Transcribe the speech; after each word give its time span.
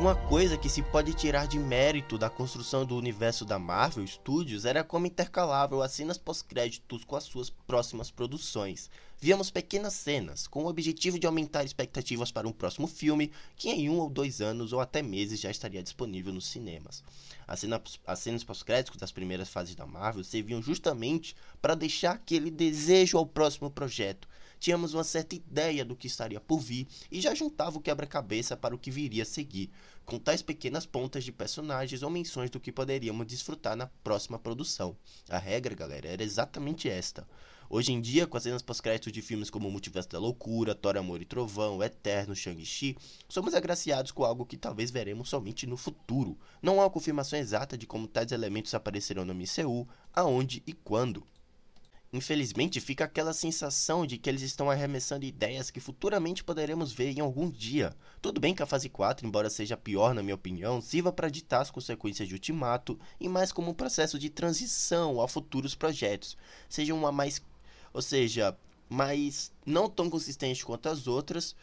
Uma 0.00 0.16
coisa 0.16 0.56
que 0.56 0.70
se 0.70 0.80
pode 0.80 1.12
tirar 1.12 1.46
de 1.46 1.58
mérito 1.58 2.16
da 2.16 2.30
construção 2.30 2.86
do 2.86 2.96
universo 2.96 3.44
da 3.44 3.58
Marvel 3.58 4.06
Studios 4.06 4.64
era 4.64 4.82
como 4.82 5.06
intercalavam 5.06 5.82
as 5.82 5.92
cenas 5.92 6.16
pós-créditos 6.16 7.04
com 7.04 7.16
as 7.16 7.24
suas 7.24 7.50
próximas 7.50 8.10
produções. 8.10 8.88
Víamos 9.18 9.50
pequenas 9.50 9.92
cenas, 9.92 10.46
com 10.46 10.64
o 10.64 10.68
objetivo 10.68 11.18
de 11.18 11.26
aumentar 11.26 11.64
expectativas 11.64 12.32
para 12.32 12.48
um 12.48 12.52
próximo 12.52 12.86
filme, 12.86 13.30
que 13.54 13.68
em 13.68 13.90
um 13.90 13.98
ou 13.98 14.08
dois 14.08 14.40
anos 14.40 14.72
ou 14.72 14.80
até 14.80 15.02
meses 15.02 15.38
já 15.38 15.50
estaria 15.50 15.82
disponível 15.82 16.32
nos 16.32 16.46
cinemas. 16.46 17.04
As, 17.46 17.60
cena, 17.60 17.82
as 18.06 18.18
cenas 18.20 18.42
pós-créditos 18.42 18.98
das 18.98 19.12
primeiras 19.12 19.50
fases 19.50 19.74
da 19.74 19.84
Marvel 19.84 20.24
serviam 20.24 20.62
justamente 20.62 21.36
para 21.60 21.74
deixar 21.74 22.12
aquele 22.12 22.50
desejo 22.50 23.18
ao 23.18 23.26
próximo 23.26 23.70
projeto, 23.70 24.26
tínhamos 24.60 24.94
uma 24.94 25.02
certa 25.02 25.34
ideia 25.34 25.84
do 25.84 25.96
que 25.96 26.06
estaria 26.06 26.38
por 26.38 26.60
vir 26.60 26.86
e 27.10 27.20
já 27.20 27.34
juntava 27.34 27.78
o 27.78 27.80
quebra-cabeça 27.80 28.56
para 28.56 28.74
o 28.74 28.78
que 28.78 28.90
viria 28.90 29.24
a 29.24 29.26
seguir, 29.26 29.70
com 30.04 30.18
tais 30.18 30.42
pequenas 30.42 30.86
pontas 30.86 31.24
de 31.24 31.32
personagens 31.32 32.02
ou 32.02 32.10
menções 32.10 32.50
do 32.50 32.60
que 32.60 32.70
poderíamos 32.70 33.26
desfrutar 33.26 33.74
na 33.74 33.86
próxima 34.04 34.38
produção. 34.38 34.96
A 35.28 35.38
regra, 35.38 35.74
galera, 35.74 36.08
era 36.08 36.22
exatamente 36.22 36.88
esta. 36.88 37.26
Hoje 37.72 37.92
em 37.92 38.00
dia, 38.00 38.26
com 38.26 38.36
as 38.36 38.42
cenas 38.42 38.62
pós-créditos 38.62 39.12
de 39.12 39.22
filmes 39.22 39.48
como 39.48 39.70
Multiverso 39.70 40.08
da 40.08 40.18
Loucura, 40.18 40.74
Thor, 40.74 40.96
Amor 40.96 41.22
e 41.22 41.24
Trovão, 41.24 41.80
Eterno, 41.80 42.34
Shang-Chi, 42.34 42.96
somos 43.28 43.54
agraciados 43.54 44.10
com 44.10 44.24
algo 44.24 44.44
que 44.44 44.56
talvez 44.56 44.90
veremos 44.90 45.28
somente 45.28 45.68
no 45.68 45.76
futuro. 45.76 46.36
Não 46.60 46.82
há 46.82 46.90
confirmação 46.90 47.38
exata 47.38 47.78
de 47.78 47.86
como 47.86 48.08
tais 48.08 48.32
elementos 48.32 48.74
aparecerão 48.74 49.24
no 49.24 49.32
MCU, 49.32 49.88
aonde 50.12 50.64
e 50.66 50.72
quando. 50.72 51.24
Infelizmente, 52.12 52.80
fica 52.80 53.04
aquela 53.04 53.32
sensação 53.32 54.04
de 54.04 54.18
que 54.18 54.28
eles 54.28 54.42
estão 54.42 54.68
arremessando 54.68 55.24
ideias 55.24 55.70
que 55.70 55.78
futuramente 55.78 56.42
poderemos 56.42 56.92
ver 56.92 57.16
em 57.16 57.20
algum 57.20 57.48
dia. 57.48 57.94
Tudo 58.20 58.40
bem 58.40 58.52
que 58.52 58.62
a 58.64 58.66
fase 58.66 58.88
4, 58.88 59.24
embora 59.24 59.48
seja 59.48 59.76
pior 59.76 60.12
na 60.12 60.20
minha 60.20 60.34
opinião, 60.34 60.80
sirva 60.80 61.12
para 61.12 61.28
ditar 61.28 61.60
as 61.60 61.70
consequências 61.70 62.26
de 62.26 62.34
Ultimato 62.34 62.98
e 63.20 63.28
mais 63.28 63.52
como 63.52 63.70
um 63.70 63.74
processo 63.74 64.18
de 64.18 64.28
transição 64.28 65.20
a 65.20 65.28
futuros 65.28 65.76
projetos. 65.76 66.36
Seja 66.68 66.92
uma 66.94 67.12
mais, 67.12 67.40
ou 67.92 68.02
seja, 68.02 68.58
mais 68.88 69.52
não 69.64 69.88
tão 69.88 70.10
consistente 70.10 70.66
quanto 70.66 70.88
as 70.88 71.06
outras. 71.06 71.54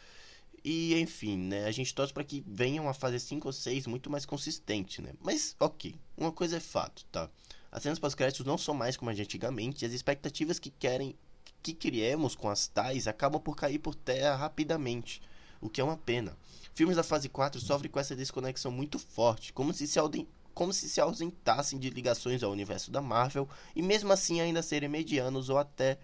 E 0.64 0.98
enfim, 0.98 1.36
né? 1.36 1.66
A 1.66 1.70
gente 1.70 1.94
torce 1.94 2.12
para 2.12 2.24
que 2.24 2.42
venha 2.46 2.80
uma 2.80 2.94
fase 2.94 3.20
5 3.20 3.46
ou 3.46 3.52
6 3.52 3.86
muito 3.86 4.08
mais 4.08 4.24
consistente, 4.24 5.02
né? 5.02 5.12
Mas 5.20 5.54
ok, 5.60 5.94
uma 6.16 6.32
coisa 6.32 6.56
é 6.56 6.60
fato, 6.60 7.04
tá? 7.12 7.30
As 7.70 7.82
cenas 7.82 7.98
pós-créditos 7.98 8.46
não 8.46 8.56
são 8.56 8.74
mais 8.74 8.96
como 8.96 9.10
antigamente 9.10 9.84
e 9.84 9.86
as 9.86 9.92
expectativas 9.92 10.58
que 10.58 10.70
querem 10.70 11.14
que 11.62 11.74
criemos 11.74 12.34
com 12.34 12.48
as 12.48 12.66
tais 12.68 13.06
acabam 13.06 13.40
por 13.40 13.56
cair 13.56 13.78
por 13.78 13.94
terra 13.94 14.36
rapidamente, 14.36 15.20
o 15.60 15.68
que 15.68 15.80
é 15.80 15.84
uma 15.84 15.96
pena. 15.96 16.36
Filmes 16.74 16.96
da 16.96 17.02
fase 17.02 17.28
4 17.28 17.60
sofrem 17.60 17.90
com 17.90 17.98
essa 17.98 18.14
desconexão 18.14 18.70
muito 18.70 18.98
forte, 18.98 19.52
como 19.52 19.72
se 19.74 19.86
se, 19.86 19.98
como 20.54 20.72
se 20.72 20.88
se 20.88 21.00
ausentassem 21.00 21.78
de 21.78 21.90
ligações 21.90 22.42
ao 22.42 22.52
universo 22.52 22.90
da 22.90 23.02
Marvel 23.02 23.48
e 23.74 23.82
mesmo 23.82 24.12
assim 24.12 24.40
ainda 24.40 24.62
serem 24.62 24.88
medianos 24.88 25.48
ou 25.48 25.58
até 25.58 25.98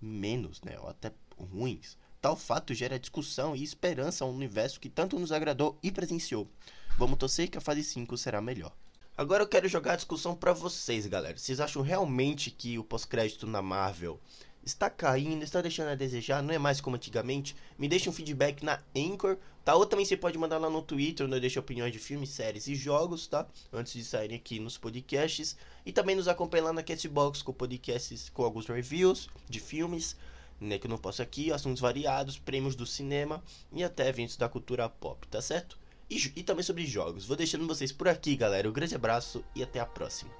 menos, 0.00 0.60
né, 0.62 0.78
ou 0.78 0.88
até 0.88 1.12
ruins. 1.36 1.96
Tal 2.20 2.36
fato 2.36 2.74
gera 2.74 2.98
discussão 2.98 3.54
e 3.54 3.62
esperança 3.62 4.24
a 4.24 4.26
um 4.26 4.34
universo 4.34 4.80
que 4.80 4.88
tanto 4.88 5.18
nos 5.18 5.30
agradou 5.30 5.78
e 5.82 5.92
presenciou. 5.92 6.50
Vamos 6.98 7.18
torcer 7.18 7.48
que 7.48 7.58
a 7.58 7.60
fase 7.60 7.84
5 7.84 8.16
será 8.16 8.40
melhor. 8.40 8.74
Agora 9.18 9.42
eu 9.42 9.48
quero 9.48 9.66
jogar 9.66 9.94
a 9.94 9.96
discussão 9.96 10.32
para 10.32 10.52
vocês, 10.52 11.04
galera. 11.04 11.36
Vocês 11.36 11.58
acham 11.58 11.82
realmente 11.82 12.52
que 12.52 12.78
o 12.78 12.84
pós-crédito 12.84 13.48
na 13.48 13.60
Marvel 13.60 14.20
está 14.62 14.88
caindo, 14.88 15.42
está 15.42 15.60
deixando 15.60 15.88
a 15.88 15.96
desejar, 15.96 16.40
não 16.40 16.54
é 16.54 16.58
mais 16.58 16.80
como 16.80 16.94
antigamente? 16.94 17.56
Me 17.76 17.88
deixa 17.88 18.08
um 18.08 18.12
feedback 18.12 18.64
na 18.64 18.80
Anchor, 18.96 19.36
tá? 19.64 19.74
Ou 19.74 19.84
também 19.84 20.06
você 20.06 20.16
pode 20.16 20.38
mandar 20.38 20.58
lá 20.58 20.70
no 20.70 20.82
Twitter, 20.82 21.26
onde 21.26 21.34
eu 21.34 21.40
deixo 21.40 21.58
opiniões 21.58 21.92
de 21.92 21.98
filmes, 21.98 22.30
séries 22.30 22.68
e 22.68 22.76
jogos, 22.76 23.26
tá? 23.26 23.44
Antes 23.72 23.94
de 23.94 24.04
saírem 24.04 24.36
aqui 24.36 24.60
nos 24.60 24.78
podcasts. 24.78 25.56
E 25.84 25.90
também 25.92 26.14
nos 26.14 26.28
acompanha 26.28 26.66
lá 26.66 26.72
na 26.72 26.84
Castbox 26.84 27.42
com 27.42 27.52
podcasts 27.52 28.28
com 28.28 28.44
alguns 28.44 28.68
reviews 28.68 29.28
de 29.50 29.58
filmes, 29.58 30.14
né? 30.60 30.78
Que 30.78 30.86
eu 30.86 30.90
não 30.90 30.96
posso 30.96 31.22
aqui, 31.22 31.52
assuntos 31.52 31.80
variados, 31.80 32.38
prêmios 32.38 32.76
do 32.76 32.86
cinema 32.86 33.42
e 33.72 33.82
até 33.82 34.08
eventos 34.08 34.36
da 34.36 34.48
cultura 34.48 34.88
pop, 34.88 35.26
tá 35.26 35.42
certo? 35.42 35.76
E, 36.10 36.16
e 36.36 36.42
também 36.42 36.62
sobre 36.62 36.86
jogos. 36.86 37.26
Vou 37.26 37.36
deixando 37.36 37.66
vocês 37.66 37.92
por 37.92 38.08
aqui, 38.08 38.36
galera. 38.36 38.68
Um 38.68 38.72
grande 38.72 38.94
abraço 38.94 39.44
e 39.54 39.62
até 39.62 39.80
a 39.80 39.86
próxima. 39.86 40.30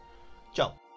Tchau! 0.53 0.88